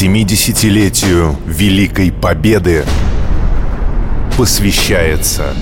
70-летию 0.00 1.36
Великой 1.44 2.12
Победы 2.12 2.84
посвящается 4.36 5.52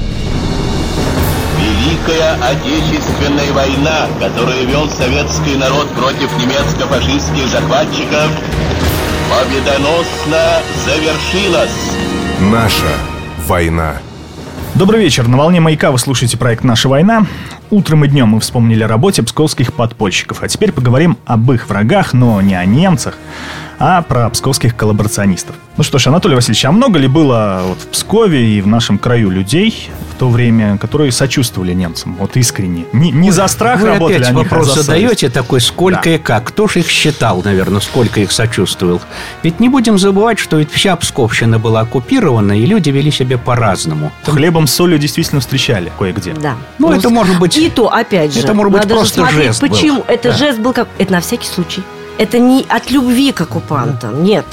Великая 1.59 2.35
Отечественная 2.43 3.51
война, 3.55 4.07
которую 4.21 4.67
вел 4.67 4.91
советский 4.91 5.57
народ 5.57 5.89
против 5.95 6.31
немецко-фашистских 6.37 7.49
захватчиков, 7.49 8.31
победоносно 9.31 10.61
завершилась. 10.85 11.93
Наша 12.39 12.93
война. 13.47 14.03
Добрый 14.75 15.01
вечер. 15.01 15.27
На 15.29 15.39
волне 15.39 15.61
маяка 15.61 15.91
вы 15.91 15.97
слушаете 15.97 16.37
проект 16.37 16.63
«Наша 16.63 16.91
война». 16.91 17.25
Утром 17.71 18.05
и 18.05 18.09
днем 18.09 18.29
мы 18.29 18.41
вспомнили 18.41 18.85
о 18.85 18.89
работе 18.89 19.23
псковских 19.25 19.73
подпольщиков. 19.73 20.43
А 20.43 20.49
теперь 20.49 20.71
поговорим 20.73 21.19
об 21.25 21.51
их 21.51 21.69
врагах, 21.69 22.13
но 22.13 22.41
не 22.41 22.55
о 22.55 22.65
немцах, 22.65 23.19
а 23.79 24.03
про 24.03 24.31
псковских 24.31 24.77
коллаборационистов. 24.77 25.57
Ну 25.77 25.83
что 25.83 25.99
ж, 25.99 26.07
Анатолий 26.07 26.35
Васильевич, 26.37 26.65
а 26.65 26.73
много 26.73 26.99
ли 26.99 27.09
было 27.09 27.61
вот 27.67 27.79
в 27.79 27.87
Пскове 27.89 28.57
и 28.57 28.63
в 28.63 28.67
нашем 28.67 28.97
краю 28.97 29.29
людей 29.29 29.91
в 30.13 30.19
то 30.19 30.31
время, 30.31 30.79
которые 30.79 31.13
сочувствовали 31.13 31.75
немцам, 31.75 32.17
вот 32.19 32.39
искренне? 32.39 32.87
Не, 32.95 33.11
не 33.11 33.31
за 33.31 33.47
страх 33.49 33.81
Вы 33.81 33.89
работали, 33.89 34.17
опять 34.23 34.31
а 34.31 34.35
вопрос 34.35 34.73
за 34.75 34.83
задаете 34.83 35.29
такой, 35.29 35.61
сколько 35.61 36.05
Да. 36.05 36.15
и 36.15 36.19
как. 36.19 36.45
Кто 36.45 36.67
же 36.69 36.79
их 36.79 36.89
считал, 36.89 37.43
наверное, 37.45 37.81
сколько 37.81 38.21
их 38.21 38.33
сочувствовал? 38.33 39.03
Ведь 39.43 39.61
не 39.61 39.69
будем 39.69 39.99
забывать, 39.99 40.39
что 40.39 40.57
ведь 40.57 40.71
вся 40.71 40.97
Псковщина 40.97 41.59
была 41.59 41.81
оккупирована, 41.81 42.59
и 42.59 42.65
люди 42.65 42.89
вели 42.89 43.11
себя 43.11 43.37
по-разному. 43.37 44.11
Хлебом 44.25 44.67
с 44.67 44.73
солью 44.73 44.99
действительно 44.99 45.43
встречали 45.43 45.93
кое-где. 45.99 46.33
Да. 46.33 46.55
Ну, 46.79 46.93
это 46.93 47.11
может 47.11 47.39
быть- 47.39 47.56
И 47.57 47.71
то, 47.71 47.93
опять 47.93 48.33
же. 48.33 48.41
это 48.41 48.55
может 48.55 48.73
быть 48.73 48.89
просто 48.89 49.21
смотреть, 49.21 49.47
жест 49.47 49.61
был. 49.63 49.69
Почему? 49.69 50.05
Это 50.09 50.31
Да. 50.31 50.37
жест 50.37 50.59
был 50.59 50.73
как... 50.73 50.89
Это 50.99 51.13
на 51.13 51.21
всякий 51.21 51.47
случай. 51.47 51.83
Это 52.19 52.39
не 52.39 52.65
от 52.69 52.91
любви 52.91 53.33
к 53.33 53.43
оккупантам, 53.43 54.25
нет. 54.25 54.47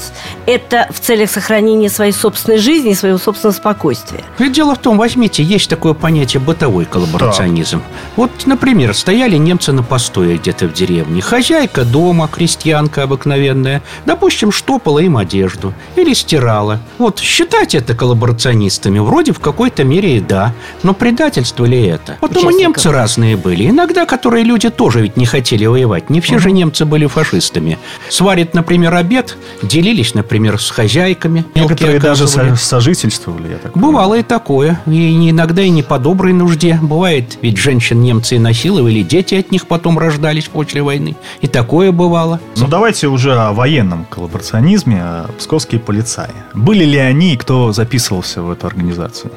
Это 0.45 0.88
в 0.91 0.99
целях 0.99 1.30
сохранения 1.30 1.90
своей 1.90 2.12
собственной 2.12 2.57
жизни 2.57 2.91
и 2.91 2.96
своего 2.96 3.18
собственного 3.18 3.55
спокойствия. 3.55 4.21
Ведь 4.38 4.51
дело 4.51 4.76
в 4.76 4.79
том, 4.79 4.98
возьмите, 4.98 5.43
есть 5.43 5.70
такое 5.70 5.93
понятие 5.93 6.41
бытовой 6.41 6.85
коллаборационизм. 6.85 7.82
Вот, 8.18 8.32
например, 8.46 8.93
стояли 8.93 9.38
немцы 9.38 9.71
на 9.71 9.82
постое 9.82 10.38
где-то 10.38 10.68
в 10.68 10.73
деревне. 10.73 11.21
Хозяйка 11.21 11.85
дома, 11.85 12.27
крестьянка 12.27 13.04
обыкновенная, 13.04 13.82
допустим, 14.05 14.51
штопала 14.51 14.99
им 14.99 15.16
одежду 15.16 15.73
или 15.95 16.13
стирала. 16.13 16.79
Вот, 16.98 17.20
считать 17.20 17.76
это 17.76 17.95
коллаборационистами 17.95 18.99
вроде 18.99 19.32
в 19.32 19.40
какой-то 19.40 19.85
мере 19.85 20.18
и 20.18 20.20
да. 20.20 20.54
Но 20.84 20.93
предательство 20.93 21.63
ли 21.63 21.85
это? 21.85 22.18
Потом 22.20 22.49
и 22.49 22.55
немцы 22.55 22.91
разные 22.91 23.38
были. 23.38 23.70
Иногда, 23.70 24.05
которые 24.05 24.43
люди 24.43 24.70
тоже 24.70 25.01
ведь 25.01 25.16
не 25.16 25.26
хотели 25.26 25.66
воевать. 25.66 26.10
Не 26.10 26.20
все 26.20 26.40
же 26.40 26.51
немцы 26.51 26.84
были 26.84 27.05
фашистами. 27.54 27.77
Сварит, 28.09 28.54
например, 28.54 28.93
обед, 28.93 29.37
делились, 29.62 30.13
например, 30.13 30.59
с 30.59 30.70
хозяйками. 30.70 31.46
Некоторые 31.55 31.99
даже 31.99 32.27
сожительствовали, 32.27 33.51
я 33.51 33.57
так 33.57 33.73
понимаю. 33.73 33.93
Бывало 33.93 34.15
и 34.15 34.23
такое. 34.23 34.79
И 34.87 35.29
иногда 35.29 35.62
и 35.62 35.70
не 35.70 35.84
по 35.84 35.99
доброй 35.99 36.34
нужде. 36.34 36.79
Бывает, 36.82 37.37
ведь 37.41 37.57
женщин 37.57 38.01
немцы 38.01 38.40
насиловали, 38.40 39.01
дети 39.01 39.35
от 39.35 39.51
них 39.51 39.68
потом 39.68 39.98
рождались 39.99 40.45
после 40.45 40.82
войны. 40.82 41.15
И 41.41 41.48
такое 41.48 41.91
бывало. 41.91 42.40
Ну 42.57 42.68
давайте 42.68 43.07
уже 43.07 43.34
о 43.34 43.51
военном 43.54 44.05
коллаборационизме, 44.05 45.01
о 45.01 45.29
псковские 45.38 45.79
полицаи. 45.79 46.34
Были 46.54 46.85
ли 46.85 46.98
они 46.98 47.34
и 47.34 47.38
кто 47.38 47.71
записывался 47.71 48.41
в 48.41 48.51
эту 48.51 48.67
организацию? 48.67 49.32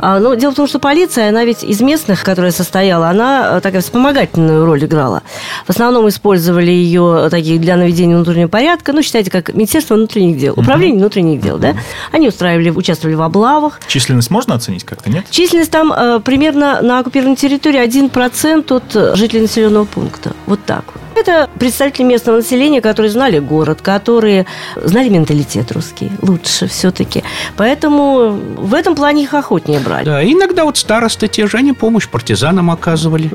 А, 0.00 0.18
ну, 0.18 0.34
дело 0.34 0.52
в 0.52 0.54
том, 0.54 0.66
что 0.66 0.78
полиция, 0.78 1.28
она 1.28 1.44
ведь 1.44 1.62
из 1.62 1.80
местных, 1.80 2.22
которая 2.22 2.52
состояла, 2.52 3.08
она 3.08 3.58
э, 3.58 3.60
такая 3.60 3.82
вспомогательную 3.82 4.64
роль 4.64 4.84
играла. 4.84 5.22
В 5.66 5.70
основном 5.70 6.08
использовали 6.08 6.70
ее 6.70 7.28
такие 7.30 7.58
для 7.58 7.76
наведения 7.76 8.16
внутреннего 8.16 8.48
порядка. 8.48 8.92
Ну, 8.92 9.02
считайте, 9.02 9.30
как 9.30 9.52
Министерство 9.54 9.94
внутренних 9.94 10.38
дел, 10.38 10.54
Управление 10.56 10.98
внутренних 10.98 11.40
дел, 11.40 11.58
да? 11.58 11.74
Они 12.12 12.28
устраивали, 12.28 12.70
участвовали 12.70 13.14
в 13.14 13.22
облавах. 13.22 13.80
Численность 13.86 14.30
можно 14.30 14.54
оценить 14.54 14.84
как-то, 14.84 15.10
нет? 15.10 15.24
Численность 15.30 15.70
там 15.70 15.92
э, 15.92 16.20
примерно 16.20 16.80
на 16.82 17.00
оккупированной 17.00 17.36
территории 17.36 17.82
1% 17.82 18.74
от 18.74 18.96
э, 18.96 19.14
жителей 19.16 19.42
населенного 19.42 19.84
пункта. 19.84 20.32
Вот 20.46 20.60
так 20.64 20.84
вот. 20.94 20.99
Это 21.14 21.50
представители 21.58 22.04
местного 22.04 22.36
населения, 22.36 22.80
которые 22.80 23.10
знали 23.10 23.38
город, 23.38 23.82
которые 23.82 24.46
знали 24.76 25.08
менталитет 25.08 25.72
русский 25.72 26.10
лучше 26.22 26.66
все-таки. 26.68 27.22
Поэтому 27.56 28.30
в 28.56 28.74
этом 28.74 28.94
плане 28.94 29.24
их 29.24 29.34
охотнее 29.34 29.80
брать. 29.80 30.04
Да, 30.04 30.24
иногда 30.24 30.64
вот 30.64 30.78
старосты 30.78 31.28
те 31.28 31.46
же, 31.46 31.56
они 31.56 31.72
помощь 31.72 32.08
партизанам 32.08 32.70
оказывали. 32.70 33.30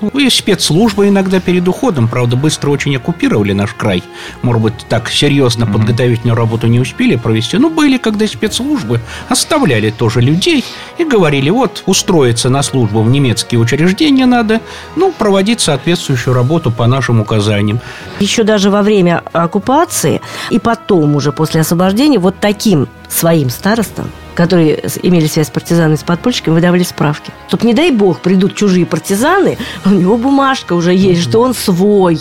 Ну, 0.00 0.08
и 0.18 0.28
спецслужбы 0.30 1.08
иногда 1.08 1.40
перед 1.40 1.66
уходом, 1.68 2.08
правда, 2.08 2.36
быстро 2.36 2.70
очень 2.70 2.96
оккупировали 2.96 3.52
наш 3.52 3.74
край. 3.74 4.02
Может 4.42 4.62
быть, 4.62 4.74
так 4.88 5.08
серьезно 5.08 5.66
подготовительную 5.66 6.36
работу 6.36 6.66
не 6.66 6.80
успели 6.80 7.16
провести. 7.16 7.58
Но 7.58 7.70
были, 7.70 7.98
когда 7.98 8.26
спецслужбы 8.26 9.00
оставляли 9.28 9.90
тоже 9.90 10.20
людей 10.20 10.64
и 10.98 11.04
говорили, 11.04 11.50
вот, 11.50 11.82
устроиться 11.86 12.48
на 12.48 12.62
службу 12.62 13.02
в 13.02 13.10
немецкие 13.10 13.60
учреждения 13.60 14.26
надо, 14.26 14.60
ну, 14.96 15.12
проводить 15.12 15.60
соответствующую 15.60 16.34
работу 16.34 16.70
по 16.70 16.86
нашим 17.10 17.20
указаниям. 17.20 17.80
Еще 18.20 18.42
даже 18.44 18.70
во 18.70 18.82
время 18.82 19.22
оккупации 19.32 20.20
и 20.50 20.58
потом 20.58 21.16
уже 21.16 21.32
после 21.32 21.60
освобождения 21.60 22.18
вот 22.18 22.36
таким 22.40 22.88
своим 23.08 23.50
старостам, 23.50 24.10
которые 24.34 24.80
имели 25.02 25.26
связь 25.26 25.48
с 25.48 25.50
партизанами, 25.50 25.96
с 25.96 26.02
подпольщиками, 26.02 26.54
выдавали 26.54 26.84
справки. 26.84 27.32
Чтоб, 27.48 27.64
не 27.64 27.74
дай 27.74 27.90
бог, 27.90 28.20
придут 28.20 28.54
чужие 28.54 28.86
партизаны, 28.86 29.58
у 29.84 29.90
него 29.90 30.16
бумажка 30.16 30.74
уже 30.74 30.94
есть, 30.94 31.22
что 31.22 31.40
он 31.40 31.54
свой. 31.54 32.20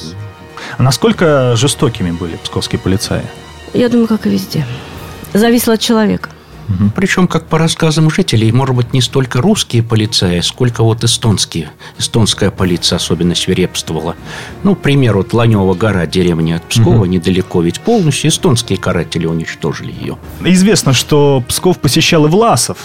А 0.77 0.83
насколько 0.83 1.55
жестокими 1.55 2.11
были 2.11 2.35
псковские 2.43 2.79
полицаи? 2.79 3.23
Я 3.73 3.89
думаю, 3.89 4.07
как 4.07 4.25
и 4.25 4.29
везде. 4.29 4.65
Зависело 5.33 5.75
от 5.75 5.79
человека. 5.79 6.29
Причем, 6.95 7.27
как 7.27 7.47
по 7.47 7.57
рассказам 7.57 8.09
жителей, 8.09 8.51
может 8.51 8.75
быть, 8.75 8.93
не 8.93 9.01
столько 9.01 9.41
русские 9.41 9.83
полицаи, 9.83 10.39
сколько 10.41 10.83
вот 10.83 11.03
эстонские. 11.03 11.71
Эстонская 11.97 12.51
полиция 12.51 12.97
особенно 12.97 13.35
свирепствовала. 13.35 14.15
Ну, 14.63 14.75
пример, 14.75 15.17
вот 15.17 15.33
Ланева 15.33 15.73
гора, 15.73 16.05
деревня 16.05 16.57
от 16.57 16.63
Пскова, 16.63 17.05
недалеко, 17.05 17.61
ведь 17.61 17.79
полностью 17.79 18.29
эстонские 18.29 18.77
каратели 18.77 19.25
уничтожили 19.25 19.91
ее. 19.91 20.17
Известно, 20.43 20.93
что 20.93 21.43
Псков 21.47 21.79
посещал 21.79 22.25
и 22.25 22.29
Власов, 22.29 22.77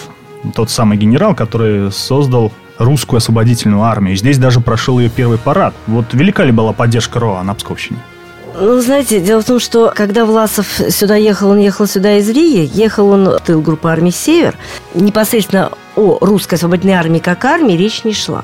тот 0.54 0.70
самый 0.70 0.98
генерал, 0.98 1.34
который 1.34 1.90
создал 1.92 2.52
русскую 2.78 3.18
освободительную 3.18 3.82
армию. 3.82 4.16
Здесь 4.16 4.38
даже 4.38 4.60
прошел 4.60 4.98
ее 4.98 5.08
первый 5.08 5.38
парад. 5.38 5.74
Вот 5.86 6.06
велика 6.12 6.44
ли 6.44 6.52
была 6.52 6.72
поддержка 6.72 7.20
РОА 7.20 7.42
на 7.42 7.54
Псковщине? 7.54 7.98
Ну, 8.56 8.80
знаете, 8.80 9.20
дело 9.20 9.42
в 9.42 9.44
том, 9.44 9.58
что 9.58 9.92
когда 9.94 10.24
Власов 10.24 10.80
сюда 10.88 11.16
ехал, 11.16 11.50
он 11.50 11.58
ехал 11.58 11.86
сюда 11.88 12.18
из 12.18 12.28
Рии, 12.30 12.70
ехал 12.72 13.08
он 13.08 13.24
в 13.28 13.40
тыл 13.40 13.60
группы 13.60 13.88
армии 13.88 14.10
«Север», 14.10 14.56
непосредственно 14.94 15.72
о 15.96 16.18
русской 16.20 16.54
освободительной 16.54 16.94
армии 16.96 17.18
как 17.18 17.44
армии 17.44 17.74
речь 17.74 18.04
не 18.04 18.12
шла. 18.12 18.42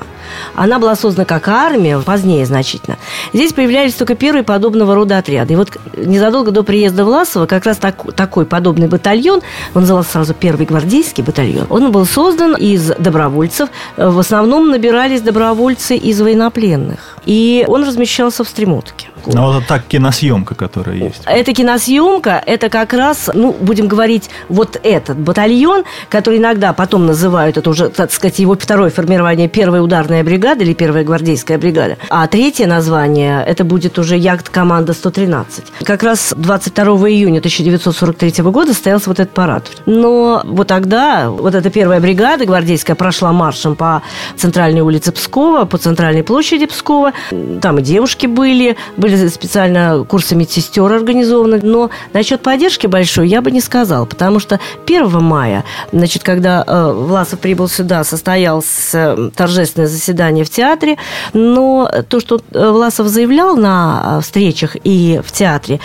Она 0.55 0.79
была 0.79 0.95
создана 0.95 1.25
как 1.25 1.47
армия, 1.47 1.97
позднее 1.99 2.45
значительно. 2.45 2.97
Здесь 3.33 3.53
появлялись 3.53 3.93
только 3.93 4.15
первые 4.15 4.43
подобного 4.43 4.95
рода 4.95 5.17
отряды. 5.17 5.53
И 5.53 5.55
вот 5.55 5.69
незадолго 5.95 6.51
до 6.51 6.63
приезда 6.63 7.03
Власова 7.05 7.45
как 7.45 7.65
раз 7.65 7.77
так- 7.77 8.13
такой 8.13 8.45
подобный 8.45 8.87
батальон, 8.87 9.41
он 9.73 9.81
назывался 9.81 10.11
сразу 10.11 10.33
Первый 10.33 10.65
гвардейский 10.65 11.23
батальон, 11.23 11.67
он 11.69 11.91
был 11.91 12.05
создан 12.05 12.55
из 12.55 12.87
добровольцев. 12.97 13.69
В 13.97 14.19
основном 14.19 14.69
набирались 14.71 15.21
добровольцы 15.21 15.95
из 15.95 16.19
военнопленных. 16.19 17.17
И 17.25 17.65
он 17.67 17.83
размещался 17.83 18.43
в 18.43 18.49
Стремотке. 18.49 19.10
Ну, 19.25 19.53
вот 19.53 19.67
так 19.67 19.83
киносъемка, 19.87 20.55
которая 20.55 20.95
есть. 20.95 21.21
Эта 21.25 21.53
киносъемка, 21.53 22.41
это 22.45 22.69
как 22.69 22.93
раз, 22.93 23.29
ну, 23.33 23.55
будем 23.59 23.87
говорить, 23.87 24.29
вот 24.49 24.79
этот 24.83 25.17
батальон, 25.17 25.83
который 26.09 26.39
иногда 26.39 26.73
потом 26.73 27.05
называют, 27.05 27.57
это 27.57 27.69
уже, 27.69 27.89
так 27.89 28.11
сказать, 28.11 28.39
его 28.39 28.55
второе 28.55 28.89
формирование, 28.89 29.47
первая 29.47 29.81
ударная 29.81 30.23
бригада 30.23 30.63
или 30.63 30.73
первая 30.73 31.03
гвардейская 31.03 31.57
бригада. 31.57 31.97
А 32.09 32.27
третье 32.27 32.67
название, 32.67 33.43
это 33.45 33.63
будет 33.63 33.97
уже 33.99 34.17
Ягд-команда 34.17 34.93
113. 34.93 35.65
Как 35.83 36.03
раз 36.03 36.33
22 36.35 36.85
июня 37.09 37.39
1943 37.39 38.43
года 38.43 38.73
состоялся 38.73 39.09
вот 39.09 39.19
этот 39.19 39.33
парад. 39.33 39.63
Но 39.85 40.41
вот 40.45 40.67
тогда 40.67 41.29
вот 41.29 41.55
эта 41.55 41.69
первая 41.69 41.99
бригада 41.99 42.45
гвардейская 42.45 42.95
прошла 42.95 43.31
маршем 43.31 43.75
по 43.75 44.01
центральной 44.37 44.81
улице 44.81 45.11
Пскова, 45.11 45.65
по 45.65 45.77
центральной 45.77 46.23
площади 46.23 46.65
Пскова. 46.65 47.13
Там 47.61 47.79
и 47.79 47.81
девушки 47.81 48.27
были, 48.27 48.77
были 48.97 49.10
специально 49.29 50.05
курсы 50.07 50.35
медсестер 50.35 50.91
организованы. 50.91 51.59
Но 51.61 51.89
насчет 52.13 52.41
поддержки 52.41 52.87
большой 52.87 53.27
я 53.27 53.41
бы 53.41 53.51
не 53.51 53.61
сказал, 53.61 54.05
потому 54.05 54.39
что 54.39 54.59
1 54.85 55.23
мая, 55.23 55.63
значит, 55.91 56.23
когда 56.23 56.63
э, 56.65 56.91
Власов 56.91 57.39
прибыл 57.39 57.67
сюда, 57.67 58.03
состоялось 58.03 58.91
э, 58.93 59.29
торжественное 59.35 59.87
заседание 59.87 60.45
в 60.45 60.49
театре, 60.49 60.97
но 61.33 61.89
то, 62.07 62.19
что 62.19 62.41
Власов 62.51 63.07
заявлял 63.07 63.55
на 63.55 64.21
встречах 64.21 64.75
и 64.83 65.21
в 65.23 65.31
театре, 65.31 65.79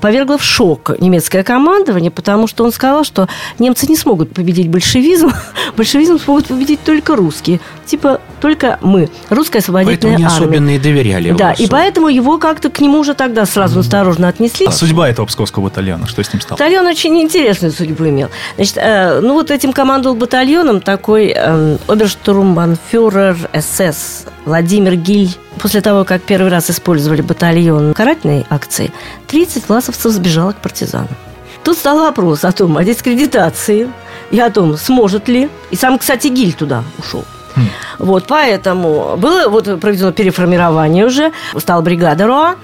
повергло 0.00 0.38
в 0.38 0.44
шок 0.44 0.98
немецкое 1.00 1.42
командование, 1.42 2.10
потому 2.10 2.46
что 2.46 2.64
он 2.64 2.72
сказал, 2.72 3.04
что 3.04 3.28
немцы 3.58 3.86
не 3.86 3.96
смогут 3.96 4.32
победить 4.32 4.68
большевизм, 4.68 5.32
большевизм 5.76 6.18
смогут 6.18 6.46
победить 6.46 6.80
только 6.84 7.16
русские. 7.16 7.60
Типа 7.86 8.20
только 8.40 8.78
мы, 8.80 9.08
русская 9.28 9.58
освободительная 9.58 10.16
Поэтому 10.16 10.18
не 10.18 10.24
армия. 10.24 10.46
особенно 10.46 10.76
и 10.76 10.78
доверяли 10.78 11.32
Да, 11.32 11.52
и 11.52 11.66
поэтому 11.66 12.08
его 12.08 12.38
как-то 12.60 12.76
к 12.76 12.80
нему 12.82 12.98
уже 12.98 13.14
тогда 13.14 13.46
сразу 13.46 13.80
осторожно 13.80 14.28
отнеслись. 14.28 14.68
А 14.68 14.72
судьба 14.72 15.08
этого 15.08 15.24
псковского 15.24 15.64
батальона, 15.64 16.06
что 16.06 16.22
с 16.22 16.30
ним 16.30 16.42
стало? 16.42 16.58
Батальон 16.58 16.86
очень 16.86 17.18
интересную 17.18 17.72
судьбу 17.72 18.06
имел. 18.06 18.28
Значит, 18.56 18.76
э, 18.76 19.20
ну 19.20 19.32
вот 19.32 19.50
этим 19.50 19.72
командовал 19.72 20.14
батальоном 20.14 20.82
такой 20.82 21.32
э, 21.34 21.78
оберштурмбанфюрер 21.86 23.48
СС 23.58 24.26
Владимир 24.44 24.96
Гиль. 24.96 25.34
После 25.58 25.80
того, 25.80 26.04
как 26.04 26.20
первый 26.22 26.50
раз 26.50 26.68
использовали 26.68 27.22
батальон 27.22 27.94
карательной 27.94 28.44
акции, 28.50 28.92
30 29.28 29.66
власовцев 29.68 30.12
сбежало 30.12 30.52
к 30.52 30.56
партизанам. 30.56 31.08
Тут 31.64 31.78
стал 31.78 32.00
вопрос 32.00 32.44
о 32.44 32.52
том, 32.52 32.76
о 32.76 32.84
дискредитации 32.84 33.88
и 34.30 34.38
о 34.38 34.50
том, 34.50 34.76
сможет 34.76 35.28
ли. 35.28 35.48
И 35.70 35.76
сам, 35.76 35.98
кстати, 35.98 36.26
Гиль 36.26 36.52
туда 36.52 36.84
ушел. 36.98 37.24
Вот, 37.98 38.24
поэтому 38.26 39.16
было 39.16 39.48
вот 39.48 39.80
проведено 39.80 40.12
переформирование 40.12 41.04
уже, 41.04 41.32
стала 41.58 41.82
бригада 41.82 42.26
РОА, 42.26 42.56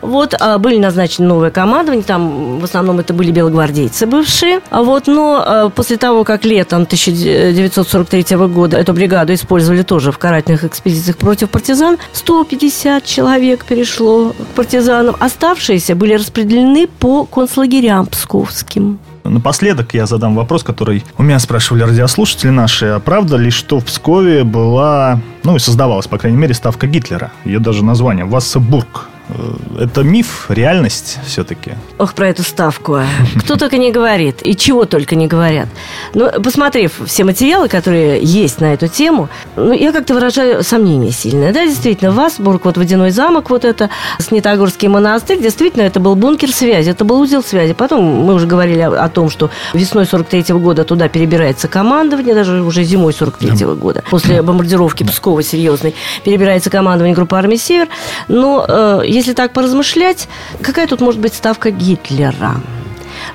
вот, 0.00 0.34
а 0.38 0.58
были 0.58 0.78
назначены 0.78 1.26
новые 1.26 1.50
командования, 1.50 2.04
там 2.04 2.60
в 2.60 2.64
основном 2.64 3.00
это 3.00 3.12
были 3.12 3.30
белогвардейцы 3.30 4.06
бывшие, 4.06 4.60
а 4.70 4.82
вот, 4.82 5.06
но 5.06 5.42
а, 5.44 5.68
после 5.70 5.96
того, 5.96 6.24
как 6.24 6.44
летом 6.44 6.82
1943 6.82 8.36
года 8.48 8.76
эту 8.76 8.92
бригаду 8.92 9.34
использовали 9.34 9.82
тоже 9.82 10.12
в 10.12 10.18
карательных 10.18 10.64
экспедициях 10.64 11.16
против 11.16 11.50
партизан, 11.50 11.98
150 12.12 13.04
человек 13.04 13.64
перешло 13.64 14.30
к 14.30 14.54
партизанам, 14.54 15.16
оставшиеся 15.18 15.94
были 15.94 16.14
распределены 16.14 16.86
по 16.86 17.24
концлагерям 17.24 18.06
псковским. 18.06 18.98
Напоследок 19.24 19.94
я 19.94 20.04
задам 20.04 20.34
вопрос, 20.34 20.62
который 20.62 21.02
у 21.16 21.22
меня 21.22 21.38
спрашивали 21.38 21.82
радиослушатели 21.82 22.50
наши. 22.50 22.86
А 22.86 23.00
правда 23.00 23.36
ли, 23.36 23.50
что 23.50 23.80
в 23.80 23.86
Пскове 23.86 24.44
была, 24.44 25.18
ну 25.44 25.56
и 25.56 25.58
создавалась, 25.58 26.06
по 26.06 26.18
крайней 26.18 26.36
мере, 26.36 26.52
ставка 26.52 26.86
Гитлера? 26.86 27.32
Ее 27.44 27.58
даже 27.58 27.84
название– 27.84 28.24
Вассебург. 28.26 29.08
Э, 29.28 29.82
Это 29.84 30.02
миф, 30.02 30.46
реальность 30.48 31.18
все-таки? 31.26 31.72
Ох, 31.98 32.14
про 32.14 32.28
эту 32.28 32.42
ставку. 32.42 33.00
Кто 33.40 33.56
только 33.56 33.78
не 33.78 33.90
говорит, 33.90 34.40
и 34.42 34.54
чего 34.54 34.84
только 34.84 35.14
не 35.16 35.26
говорят. 35.26 35.68
Но 36.14 36.30
посмотрев 36.42 36.92
все 37.06 37.24
материалы, 37.24 37.68
которые 37.68 38.22
есть 38.22 38.60
на 38.60 38.74
эту 38.74 38.88
тему, 38.88 39.28
ну, 39.56 39.72
я 39.72 39.92
как-то 39.92 40.14
выражаю 40.14 40.62
сомнение 40.62 41.12
сильное. 41.12 41.52
Да, 41.52 41.64
действительно, 41.64 42.12
Васбург, 42.12 42.64
вот 42.64 42.76
Водяной 42.76 43.10
замок, 43.10 43.50
вот 43.50 43.64
это, 43.64 43.90
Снитогорский 44.18 44.88
монастырь, 44.88 45.40
действительно, 45.40 45.82
это 45.82 46.00
был 46.00 46.14
бункер 46.16 46.50
связи, 46.52 46.90
это 46.90 47.04
был 47.04 47.20
узел 47.20 47.42
связи. 47.42 47.72
Потом 47.72 48.04
мы 48.04 48.34
уже 48.34 48.46
говорили 48.46 48.80
о, 48.80 49.04
о 49.04 49.08
том, 49.08 49.30
что 49.30 49.50
весной 49.72 50.06
43 50.06 50.54
года 50.54 50.84
туда 50.84 51.08
перебирается 51.08 51.68
командование, 51.68 52.34
даже 52.34 52.62
уже 52.62 52.84
зимой 52.84 53.12
43 53.12 53.66
года, 53.74 54.02
после 54.10 54.42
бомбардировки 54.42 55.04
Пскова 55.04 55.42
серьезной, 55.42 55.94
перебирается 56.24 56.70
командование 56.70 57.14
группы 57.14 57.36
армии 57.36 57.56
«Север». 57.56 57.88
Но 58.28 58.64
э, 58.68 59.02
если 59.14 59.32
так 59.32 59.52
поразмышлять, 59.52 60.28
какая 60.60 60.88
тут 60.88 61.00
может 61.00 61.20
быть 61.20 61.34
ставка 61.34 61.70
Гитлера? 61.70 62.56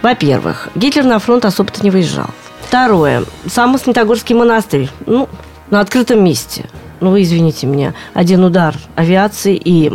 Во-первых, 0.02 0.68
Гитлер 0.76 1.06
на 1.06 1.20
фронт 1.20 1.46
особо-то 1.46 1.82
не 1.84 1.90
выезжал. 1.90 2.30
Второе, 2.62 3.24
сам 3.48 3.78
Снитогорский 3.78 4.36
монастырь, 4.36 4.90
ну, 5.06 5.30
на 5.70 5.80
открытом 5.80 6.22
месте. 6.22 6.66
Ну, 7.00 7.12
вы 7.12 7.22
извините 7.22 7.66
меня, 7.66 7.94
один 8.14 8.44
удар 8.44 8.76
авиации 8.96 9.56
и 9.56 9.90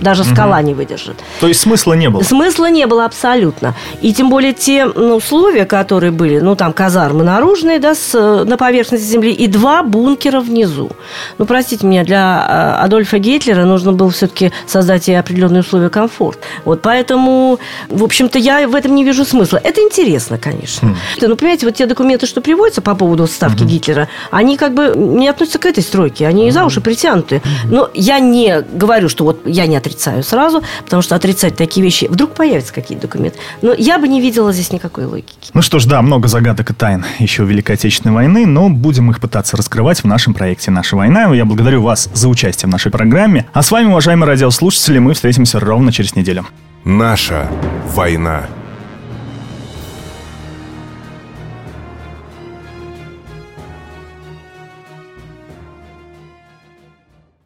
даже 0.00 0.24
скала 0.24 0.60
не 0.62 0.74
выдержит. 0.74 1.16
То 1.40 1.48
есть 1.48 1.60
смысла 1.60 1.94
не 1.94 2.08
было? 2.10 2.22
Смысла 2.22 2.70
не 2.70 2.86
было 2.86 3.04
абсолютно. 3.04 3.74
И 4.00 4.12
тем 4.12 4.30
более 4.30 4.52
те 4.52 4.86
ну, 4.86 5.16
условия, 5.16 5.64
которые 5.64 6.12
были, 6.12 6.40
ну, 6.40 6.56
там 6.56 6.72
казармы 6.72 7.24
наружные, 7.24 7.78
да, 7.78 7.94
с, 7.94 8.44
на 8.44 8.56
поверхности 8.56 9.04
земли, 9.04 9.32
и 9.32 9.46
два 9.46 9.82
бункера 9.82 10.40
внизу. 10.40 10.90
Ну, 11.38 11.44
простите 11.44 11.86
меня, 11.86 12.04
для 12.04 12.76
э, 12.78 12.84
Адольфа 12.84 13.18
Гитлера 13.18 13.64
нужно 13.64 13.92
было 13.92 14.10
все-таки 14.10 14.52
создать 14.66 15.08
и 15.08 15.14
определенные 15.14 15.60
условия 15.60 15.88
комфорта. 15.88 16.40
Вот 16.64 16.82
поэтому, 16.82 17.58
в 17.88 18.04
общем-то, 18.04 18.38
я 18.38 18.66
в 18.68 18.74
этом 18.74 18.94
не 18.94 19.04
вижу 19.04 19.24
смысла. 19.24 19.60
Это 19.62 19.80
интересно, 19.80 20.38
конечно. 20.38 20.96
Ну, 21.20 21.36
понимаете, 21.36 21.66
вот 21.66 21.74
те 21.74 21.86
документы, 21.86 22.26
что 22.26 22.40
приводятся 22.40 22.82
по 22.82 22.94
поводу 22.94 23.26
ставки 23.26 23.64
Гитлера, 23.64 24.08
они 24.30 24.56
как 24.56 24.74
бы 24.74 24.92
не 24.96 25.28
относятся 25.28 25.58
к 25.58 25.66
этой 25.66 25.82
стройке, 25.82 26.26
они 26.26 26.50
за 26.50 26.64
уши 26.64 26.80
притянуты. 26.80 27.42
Но 27.64 27.90
я 27.94 28.20
не 28.20 28.62
говорю, 28.72 29.08
что 29.08 29.24
вот 29.24 29.40
я 29.46 29.66
не 29.66 29.76
отрицаю 29.88 30.22
сразу, 30.22 30.62
потому 30.84 31.02
что 31.02 31.14
отрицать 31.14 31.56
такие 31.56 31.82
вещи, 31.82 32.06
вдруг 32.08 32.34
появятся 32.34 32.72
какие-то 32.72 33.06
документы. 33.06 33.38
Но 33.62 33.72
я 33.72 33.98
бы 33.98 34.08
не 34.08 34.20
видела 34.20 34.52
здесь 34.52 34.72
никакой 34.72 35.06
логики. 35.06 35.50
Ну 35.54 35.62
что 35.62 35.78
ж, 35.78 35.86
да, 35.86 36.02
много 36.02 36.28
загадок 36.28 36.70
и 36.70 36.74
тайн 36.74 37.04
еще 37.18 37.44
Великой 37.44 37.72
Отечественной 37.72 38.14
войны, 38.14 38.46
но 38.46 38.68
будем 38.68 39.10
их 39.10 39.20
пытаться 39.20 39.56
раскрывать 39.56 40.02
в 40.02 40.06
нашем 40.06 40.34
проекте 40.34 40.70
«Наша 40.70 40.96
война». 40.96 41.32
Я 41.34 41.44
благодарю 41.44 41.82
вас 41.82 42.08
за 42.12 42.28
участие 42.28 42.68
в 42.68 42.72
нашей 42.72 42.90
программе. 42.92 43.46
А 43.52 43.62
с 43.62 43.70
вами, 43.70 43.86
уважаемые 43.86 44.28
радиослушатели, 44.28 44.98
мы 44.98 45.14
встретимся 45.14 45.58
ровно 45.60 45.92
через 45.92 46.14
неделю. 46.14 46.46
Наша 46.84 47.48
война. 47.94 48.46